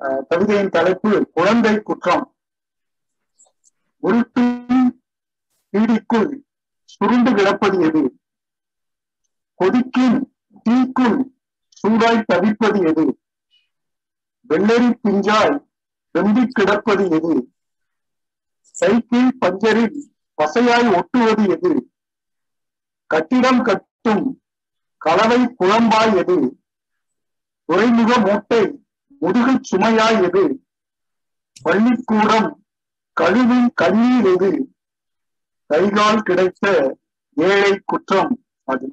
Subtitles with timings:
[0.00, 2.24] அஹ், கவிதையின் தலைப்பு குழந்தை குற்றம்.
[4.02, 4.90] உருட்டின்
[5.72, 6.30] பீடிக்குள்
[6.86, 8.02] சுருண்டு கிடப்பது எது?
[9.60, 10.18] கொதிக்கும்
[10.66, 11.18] தீக்குள்
[11.76, 13.04] சூடாய் தவிப்பது எது?
[14.50, 15.56] வெள்ளரி பிஞ்சாய்
[16.14, 17.32] வெந்தி கிடப்பது எது?
[18.74, 19.96] சைக்கிள் பஞ்சரில்
[20.38, 21.72] பசையாய் ஒட்டுவது எது?
[23.10, 24.24] கட்டிடம் கட்டும்
[25.00, 26.38] கலவை குழம்பாய் எது?
[27.68, 28.62] துறைமுக மூட்டை
[29.22, 30.44] முதுகுச் சுமையாய் எது
[31.62, 32.50] பள்ளிக்கூடம்
[33.16, 34.50] கழிவின் கண்ணீர் எது
[35.70, 36.66] கைகால் கிடைத்த
[37.36, 38.32] ஏழை குற்றம்
[38.64, 38.86] அது.